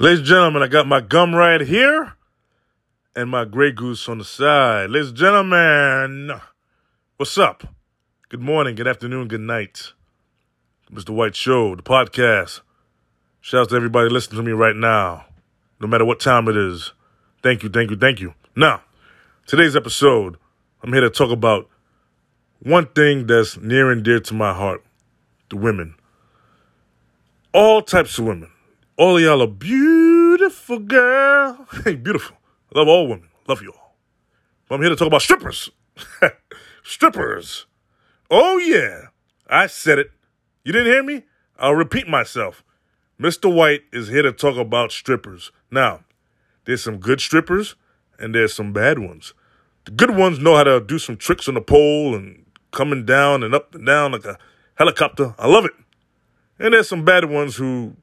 [0.00, 2.12] Ladies and gentlemen, I got my gum right here
[3.16, 4.90] and my Grey Goose on the side.
[4.90, 6.40] Ladies and gentlemen,
[7.16, 7.64] what's up?
[8.28, 9.94] Good morning, good afternoon, good night.
[10.88, 11.10] Mr.
[11.10, 12.60] White Show, the podcast.
[13.40, 15.24] Shout out to everybody listening to me right now,
[15.80, 16.92] no matter what time it is.
[17.42, 18.34] Thank you, thank you, thank you.
[18.54, 18.82] Now,
[19.48, 20.36] today's episode,
[20.80, 21.68] I'm here to talk about
[22.60, 24.84] one thing that's near and dear to my heart
[25.50, 25.96] the women.
[27.52, 28.52] All types of women
[28.98, 31.66] all y'all are beautiful, girl.
[31.84, 32.36] Hey, beautiful.
[32.74, 33.28] I love all women.
[33.46, 33.96] Love you all.
[34.68, 35.70] But I'm here to talk about strippers.
[36.82, 37.66] strippers.
[38.30, 39.06] Oh, yeah.
[39.48, 40.10] I said it.
[40.64, 41.22] You didn't hear me?
[41.58, 42.64] I'll repeat myself.
[43.20, 43.52] Mr.
[43.52, 45.50] White is here to talk about strippers.
[45.70, 46.00] Now,
[46.64, 47.76] there's some good strippers
[48.18, 49.32] and there's some bad ones.
[49.84, 53.42] The good ones know how to do some tricks on the pole and coming down
[53.42, 54.38] and up and down like a
[54.74, 55.34] helicopter.
[55.38, 55.72] I love it.
[56.58, 57.96] And there's some bad ones who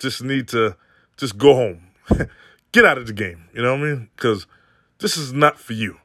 [0.00, 0.76] just need to
[1.16, 1.88] just go home.
[2.72, 3.44] Get out of the game.
[3.54, 4.10] You know what I mean?
[4.16, 4.46] Because
[4.98, 5.98] this is not for you.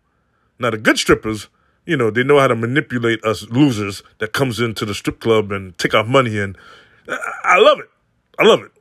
[0.59, 1.47] Now, the good strippers,
[1.85, 5.52] you know, they know how to manipulate us losers that comes into the strip club
[5.52, 6.37] and take our money.
[6.37, 6.57] And
[7.07, 7.89] I love it.
[8.39, 8.71] I love it.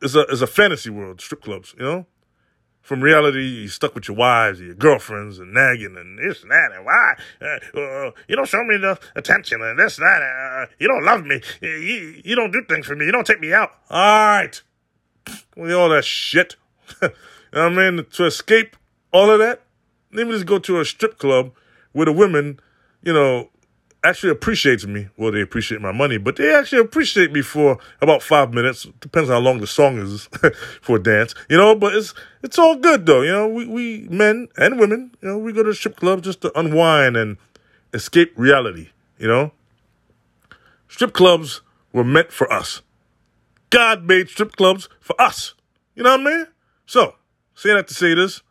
[0.00, 2.06] It's a, it's a fantasy world, strip clubs, you know?
[2.82, 6.50] From reality, you're stuck with your wives, and your girlfriends, and nagging, and this and
[6.50, 7.14] that, and why?
[7.40, 10.20] Uh, uh, you don't show me enough attention, and this and that.
[10.20, 11.40] Uh, you don't love me.
[11.60, 13.06] You, you don't do things for me.
[13.06, 13.70] You don't take me out.
[13.88, 14.60] All right.
[15.56, 16.56] With all that shit.
[17.00, 17.10] you
[17.52, 18.04] I mean?
[18.04, 18.76] To escape
[19.12, 19.62] all of that,
[20.12, 21.52] let me just go to a strip club
[21.92, 22.58] where the women,
[23.02, 23.48] you know,
[24.04, 25.08] actually appreciates me.
[25.16, 28.86] Well, they appreciate my money, but they actually appreciate me for about five minutes.
[29.00, 30.28] Depends how long the song is
[30.80, 31.74] for a dance, you know.
[31.74, 33.48] But it's it's all good though, you know.
[33.48, 37.16] We we men and women, you know, we go to strip clubs just to unwind
[37.16, 37.36] and
[37.92, 39.52] escape reality, you know.
[40.88, 42.82] Strip clubs were meant for us.
[43.70, 45.54] God made strip clubs for us.
[45.94, 46.46] You know what I mean?
[46.86, 47.14] So,
[47.54, 48.42] say that to say this.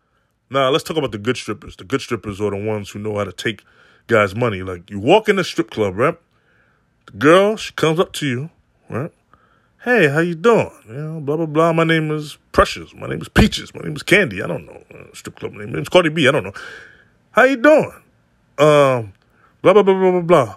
[0.49, 1.75] Now, let's talk about the good strippers.
[1.75, 3.63] The good strippers are the ones who know how to take
[4.11, 4.61] guys' money.
[4.61, 6.17] Like, you walk in the strip club, right?
[7.07, 8.49] The girl, she comes up to you,
[8.89, 9.11] right?
[9.83, 10.69] Hey, how you doing?
[10.87, 11.73] You know, blah, blah, blah.
[11.73, 12.93] My name is Precious.
[12.93, 13.73] My name is Peaches.
[13.73, 14.43] My name is Candy.
[14.43, 14.83] I don't know.
[14.93, 15.71] Uh, strip club name.
[15.71, 16.27] Name's Cardi B.
[16.27, 16.53] I don't know.
[17.31, 17.91] How you doing?
[18.59, 19.13] Um,
[19.63, 20.55] blah, blah, blah, blah, blah, blah.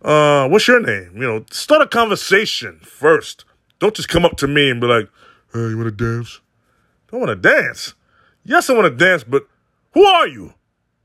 [0.00, 1.10] Uh, what's your name?
[1.14, 3.44] You know, start a conversation first.
[3.78, 5.08] Don't just come up to me and be like,
[5.52, 6.40] hey, you want to dance?
[7.12, 7.94] I want to dance.
[8.44, 9.46] Yes, I want to dance, but
[9.92, 10.54] who are you?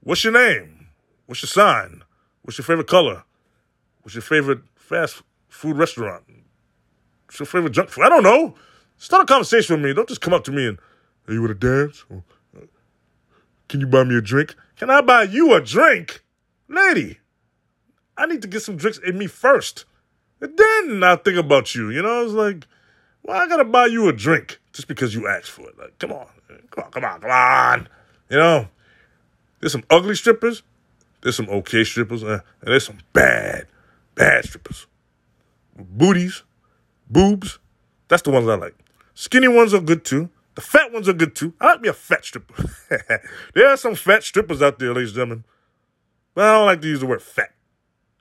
[0.01, 0.78] What's your name?
[1.29, 2.01] What's your sign?
[2.41, 3.23] What's your favorite color?
[4.01, 6.23] What's your favorite fast food restaurant?
[7.27, 8.05] What's your favorite junk food?
[8.05, 8.55] I don't know.
[8.97, 9.93] Start a conversation with me.
[9.93, 10.79] Don't just come up to me and,
[11.27, 12.03] hey, you want to dance?
[12.11, 12.61] Uh,
[13.67, 14.55] can you buy me a drink?
[14.75, 16.23] Can I buy you a drink?
[16.67, 17.19] Lady,
[18.17, 19.85] I need to get some drinks in me first.
[20.41, 21.91] And then I'll think about you.
[21.91, 22.65] You know, I was like,
[23.21, 25.77] well, I gotta buy you a drink just because you asked for it.
[25.77, 26.25] Like, come on,
[26.71, 27.87] come on, come on, come on.
[28.31, 28.67] You know,
[29.59, 30.63] there's some ugly strippers,
[31.21, 33.67] there's some okay strippers, uh, and there's some bad,
[34.15, 34.87] bad strippers.
[35.77, 36.43] Booties,
[37.09, 37.59] boobs,
[38.07, 38.75] that's the ones I like.
[39.13, 40.29] Skinny ones are good too.
[40.55, 41.53] The fat ones are good too.
[41.61, 42.65] I like me a fat stripper.
[43.53, 45.43] there are some fat strippers out there, ladies and gentlemen.
[46.33, 47.53] But I don't like to use the word fat.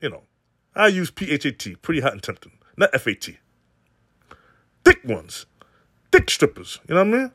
[0.00, 0.22] You know,
[0.74, 3.38] I use P-H-A-T, pretty hot and tempting, not F-A-T.
[4.84, 5.46] Thick ones,
[6.12, 7.32] thick strippers, you know what I mean?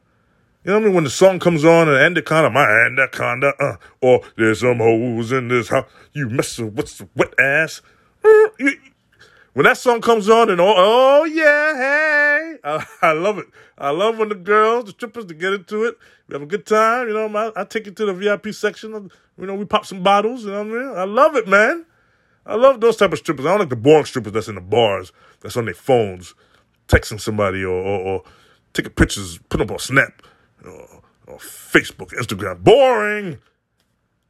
[0.63, 0.95] You know what I mean?
[0.95, 5.49] When the song comes on and Anaconda, my Anaconda, uh, or there's some hoes in
[5.49, 7.81] this house, you messing with some wet ass.
[9.53, 13.47] When that song comes on and oh, yeah, hey, I, I, love it.
[13.77, 15.97] I love when the girls, the strippers, to get into it.
[16.29, 17.09] We have a good time.
[17.09, 19.11] You know, I, I take you to the VIP section.
[19.37, 20.45] You know, we pop some bottles.
[20.45, 20.97] You know what I mean?
[20.97, 21.85] I love it, man.
[22.45, 23.45] I love those type of strippers.
[23.45, 26.35] I don't like the boring strippers that's in the bars, that's on their phones,
[26.87, 28.23] texting somebody or, or, or
[28.71, 30.23] taking pictures, putting up on Snap
[30.65, 32.63] or, or Facebook, Instagram.
[32.63, 33.39] Boring.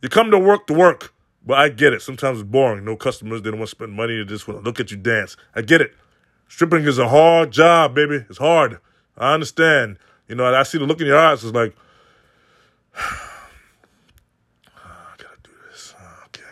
[0.02, 1.14] You come to work to work,
[1.46, 2.02] but I get it.
[2.02, 2.84] Sometimes it's boring.
[2.86, 3.42] No customers.
[3.42, 4.18] They don't want to spend money.
[4.18, 5.38] They just want to look at you dance.
[5.56, 5.94] I get it.
[6.48, 8.26] Stripping is a hard job, baby.
[8.30, 8.80] It's hard.
[9.18, 9.98] I understand.
[10.28, 11.44] You know, I see the look in your eyes.
[11.44, 11.75] It's like,
[12.98, 13.50] ah,
[14.75, 15.94] I gotta do this.
[15.98, 16.44] Ah, okay.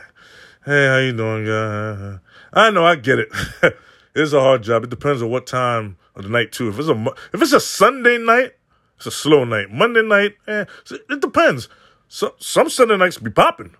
[0.66, 2.20] Hey, how you doing, guy?
[2.54, 3.30] I know, I get it.
[4.16, 4.84] it's a hard job.
[4.84, 6.70] It depends on what time of the night too.
[6.70, 8.54] If it's a if it's a Sunday night,
[9.02, 9.72] it's a slow night.
[9.72, 10.66] Monday night, eh,
[11.10, 11.68] it depends.
[12.08, 13.76] So, some Sunday nights be popping.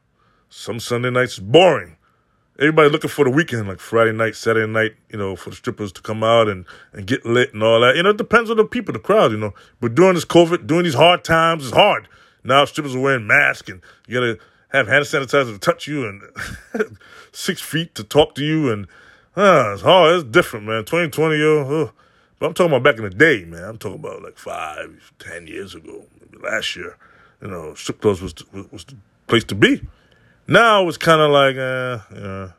[0.50, 1.98] Some Sunday nights boring.
[2.58, 5.92] Everybody looking for the weekend, like Friday night, Saturday night, you know, for the strippers
[5.92, 7.96] to come out and, and get lit and all that.
[7.96, 9.54] You know, it depends on the people, the crowd, you know.
[9.80, 12.08] But during this COVID, during these hard times, it's hard.
[12.44, 14.40] Now strippers are wearing masks and you gotta
[14.70, 16.24] have hand sanitizer to touch you and
[17.32, 18.88] six feet to talk to you and
[19.38, 20.16] uh, it's hard.
[20.16, 20.84] It's different, man.
[20.84, 21.92] 2020, yo.
[22.42, 23.64] But I'm talking about back in the day, man.
[23.64, 26.98] I'm talking about like five, ten years ago, maybe last year.
[27.40, 28.96] You know, strip clubs was the, was the
[29.28, 29.84] place to be.
[30.48, 32.52] Now it's kind of like, uh, yeah,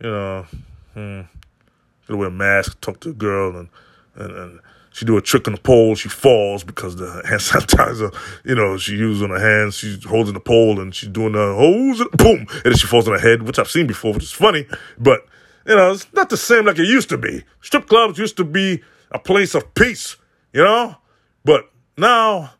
[0.00, 0.46] you know,
[0.94, 1.20] hmm,
[2.08, 3.68] gotta wear a mask, talk to a girl, and
[4.16, 5.94] and, and she do a trick on the pole.
[5.94, 8.12] She falls because the hand sanitizer,
[8.44, 9.76] you know, she used on her hands.
[9.76, 13.06] She's holding the pole and she's doing the hose, and boom, and then she falls
[13.06, 14.66] on her head, which I've seen before, which is funny.
[14.98, 15.24] But
[15.66, 17.44] you know, it's not the same like it used to be.
[17.60, 20.16] Strip clubs used to be a place of peace,
[20.52, 20.96] you know,
[21.44, 22.52] but now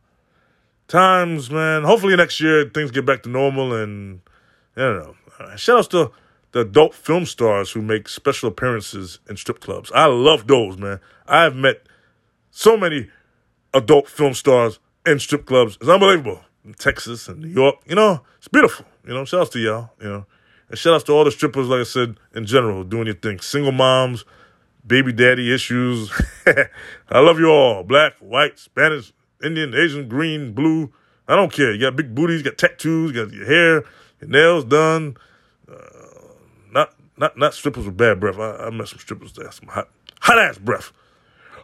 [0.88, 1.84] times, man.
[1.84, 4.20] Hopefully next year things get back to normal, and
[4.76, 5.14] I don't know.
[5.38, 6.12] Uh, shout outs to
[6.52, 9.90] the adult film stars who make special appearances in strip clubs.
[9.94, 11.00] I love those, man.
[11.26, 11.86] I've met
[12.50, 13.08] so many
[13.72, 15.78] adult film stars in strip clubs.
[15.80, 16.42] It's unbelievable.
[16.64, 18.86] In Texas and New York, you know, it's beautiful.
[19.04, 20.26] You know, shout outs to y'all, you know.
[20.68, 23.40] And shout outs to all the strippers, like I said, in general, doing your thing.
[23.40, 24.24] Single moms,
[24.86, 26.10] baby daddy issues.
[27.08, 27.82] I love you all.
[27.82, 29.12] Black, white, Spanish,
[29.42, 30.92] Indian, Asian, green, blue.
[31.28, 31.72] I don't care.
[31.72, 33.84] You got big booties, you got tattoos, you got your hair,
[34.20, 35.16] your nails done.
[35.68, 35.76] Uh,
[36.72, 38.38] not not not strippers with bad breath.
[38.38, 39.88] I, I met some strippers that some hot
[40.20, 40.92] hot ass breath.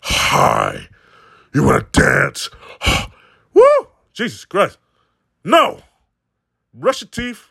[0.02, 0.88] Hi.
[1.54, 2.50] You wanna dance?
[3.54, 3.62] Woo!
[4.12, 4.78] Jesus Christ.
[5.44, 5.80] No.
[6.74, 7.48] Brush your teeth.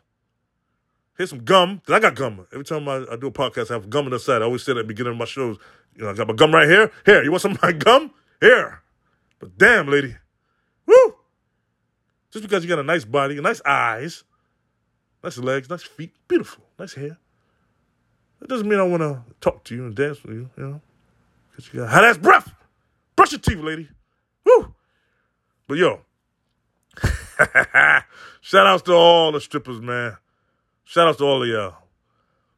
[1.17, 1.81] Here's some gum.
[1.87, 2.45] I got gum.
[2.53, 4.41] Every time I, I do a podcast, I have gum on the side.
[4.43, 5.57] I always say that at the beginning of my shows.
[5.95, 6.91] You know, I got my gum right here.
[7.05, 8.11] Here, you want some of my gum?
[8.39, 8.83] Here.
[9.39, 10.15] But damn, lady.
[10.85, 11.15] Woo!
[12.31, 14.23] Just because you got a nice body, nice eyes,
[15.23, 17.17] nice legs, nice feet, beautiful, nice hair.
[18.39, 20.81] That doesn't mean I want to talk to you and dance with you, you know.
[21.49, 22.53] Because you got hot ass breath.
[23.15, 23.89] Brush your teeth, lady.
[24.45, 24.75] Woo!
[25.67, 26.01] But yo,
[28.41, 30.17] shout outs to all the strippers, man.
[30.89, 31.67] Shout out to all of y'all.
[31.67, 31.73] Uh,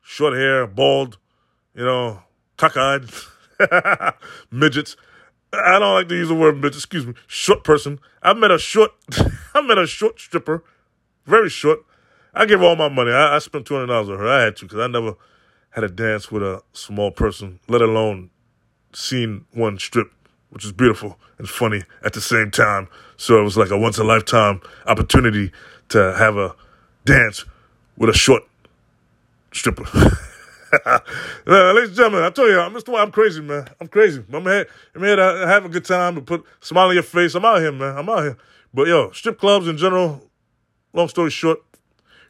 [0.03, 1.17] short hair, bald,
[1.73, 2.21] you know,
[2.57, 3.09] cockeyed,
[4.51, 4.95] midgets.
[5.51, 7.99] I don't like to use the word midget, excuse me, short person.
[8.21, 8.91] I met a short,
[9.55, 10.63] I met a short stripper,
[11.25, 11.79] very short.
[12.35, 13.09] I gave all my money.
[13.11, 14.27] I, I spent two hundred dollars on her.
[14.27, 15.15] I had to because I never
[15.71, 18.29] had a dance with a small person, let alone
[18.93, 20.13] seen one strip,
[20.51, 22.89] which is beautiful and funny at the same time.
[23.17, 25.51] So it was like a once in a lifetime opportunity
[25.89, 26.55] to have a
[27.05, 27.43] dance
[27.99, 28.43] with a short
[29.51, 29.83] stripper.
[30.85, 30.99] uh,
[31.45, 32.89] ladies and gentlemen, I tell you, I'm Mr.
[32.89, 33.67] White, I'm crazy, man.
[33.79, 34.23] I'm crazy.
[34.33, 37.35] I'm here, I'm here to have a good time and put smile on your face.
[37.35, 37.97] I'm out here, man.
[37.97, 38.37] I'm out here.
[38.73, 40.21] But yo, strip clubs in general,
[40.93, 41.59] long story short,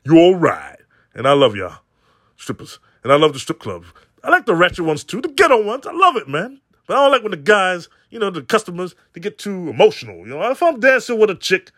[0.03, 0.77] you all right.
[1.13, 1.77] And I love y'all,
[2.35, 2.79] strippers.
[3.03, 3.87] And I love the strip clubs.
[4.23, 5.85] I like the ratchet ones too, the ghetto ones.
[5.85, 6.59] I love it, man.
[6.87, 10.17] But I don't like when the guys, you know, the customers, they get too emotional.
[10.19, 11.71] You know, if I'm dancing with a chick,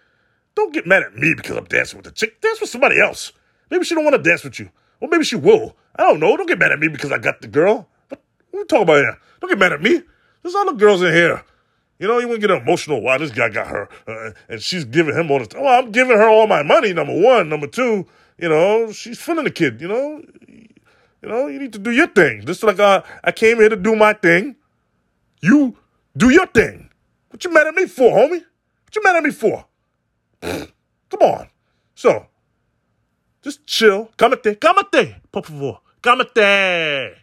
[0.55, 2.39] don't get mad at me because I'm dancing with a chick.
[2.39, 3.33] Dance with somebody else.
[3.71, 4.69] Maybe she don't want to dance with you.
[4.99, 5.75] Or maybe she will.
[5.95, 6.37] I don't know.
[6.37, 7.87] Don't get mad at me because I got the girl.
[8.09, 8.21] But
[8.51, 9.17] what are we talking about here?
[9.39, 10.01] Don't get mad at me.
[10.43, 11.43] There's other girls in here.
[11.97, 13.01] You know, you to get emotional.
[13.01, 15.61] Why this guy got her, uh, and she's giving him all time.
[15.61, 16.93] Well, I'm giving her all my money.
[16.93, 18.07] Number one, number two.
[18.39, 19.79] You know, she's feeling the kid.
[19.79, 22.43] You know, you know, you need to do your thing.
[22.43, 24.55] Just like I came here to do my thing.
[25.43, 25.77] You
[26.17, 26.89] do your thing.
[27.29, 28.41] What you mad at me for, homie?
[28.41, 29.65] What you mad at me for?
[30.41, 31.49] Come on.
[31.93, 32.25] So,
[33.41, 34.09] just chill.
[34.17, 35.81] Cámate, cámate, por favor.
[36.01, 37.15] Cámate.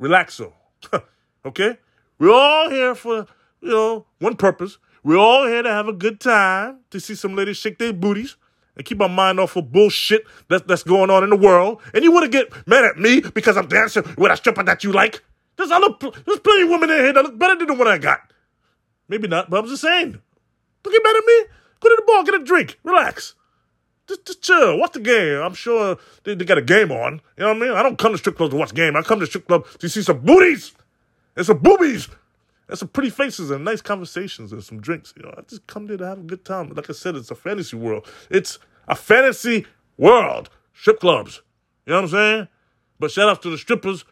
[0.00, 0.52] Relaxo.
[1.44, 1.78] okay?
[2.18, 3.26] We're all here for,
[3.60, 4.78] you know, one purpose.
[5.04, 8.36] We're all here to have a good time, to see some ladies shake their booties
[8.76, 11.80] and keep our mind off of bullshit that's, that's going on in the world.
[11.94, 14.84] And you want to get mad at me because I'm dancing with a stripper that
[14.84, 15.22] you like?
[15.56, 17.98] There's other, there's plenty of women in here that look better than the one I
[17.98, 18.20] got.
[19.08, 20.20] Maybe not, but I'm just saying.
[20.82, 21.44] Don't get mad at me.
[21.80, 23.34] Go to the bar, get a drink, relax.
[24.08, 24.78] Just, just chill.
[24.78, 25.42] Watch the game.
[25.42, 27.20] I'm sure they, they got a game on.
[27.36, 27.70] You know what I mean?
[27.72, 28.96] I don't come to strip clubs to watch game.
[28.96, 30.72] I come to strip club to see some booties
[31.36, 32.08] and some boobies
[32.68, 35.12] and some pretty faces and nice conversations and some drinks.
[35.16, 36.70] You know, I just come there to have a good time.
[36.70, 38.06] Like I said, it's a fantasy world.
[38.30, 39.66] It's a fantasy
[39.98, 40.48] world.
[40.72, 41.42] Strip clubs.
[41.84, 42.48] You know what I'm saying?
[42.98, 44.04] But shout out to the strippers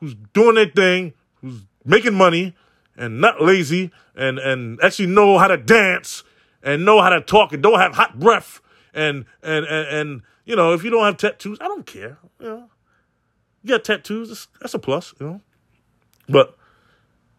[0.00, 2.54] who's doing their thing, who's making money
[2.96, 6.24] and not lazy and, and actually know how to dance
[6.62, 8.60] and know how to talk and don't have hot breath
[8.94, 12.18] and and and, and you know, if you don't have tattoos, I don't care.
[12.40, 12.70] You know,
[13.62, 15.14] you got tattoos, that's, a plus.
[15.20, 15.40] You know,
[16.28, 16.56] but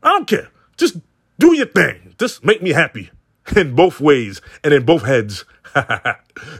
[0.01, 0.49] I don't care.
[0.77, 0.97] Just
[1.39, 2.15] do your thing.
[2.17, 3.11] Just make me happy
[3.55, 5.45] in both ways and in both heads.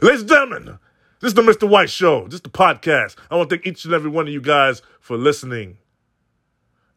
[0.02, 0.78] Ladies and gentlemen,
[1.20, 1.68] this is the Mr.
[1.68, 2.24] White Show.
[2.24, 3.16] This is the podcast.
[3.30, 5.78] I want to thank each and every one of you guys for listening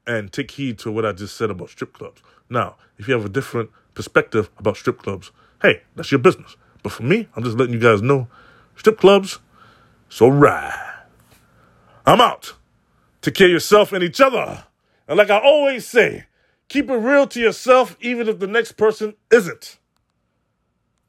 [0.05, 2.21] and take heed to what I just said about strip clubs.
[2.49, 6.55] Now, if you have a different perspective about strip clubs, hey, that's your business.
[6.83, 8.27] But for me, I'm just letting you guys know
[8.75, 9.39] strip clubs,
[10.09, 11.03] so right.
[12.05, 12.53] I'm out.
[13.21, 14.63] Take care of yourself and each other.
[15.07, 16.25] And like I always say,
[16.69, 19.77] Keep it real to yourself, even if the next person isn't.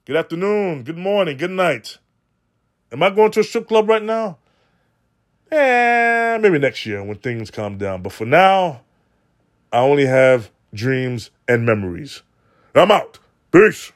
[0.04, 1.98] Good afternoon, good morning, good night.
[2.92, 4.38] Am I going to a strip club right now?
[5.50, 8.02] Eh, maybe next year when things calm down.
[8.02, 8.82] But for now,
[9.72, 12.22] I only have dreams and memories.
[12.74, 13.18] I'm out.
[13.50, 13.92] Peace.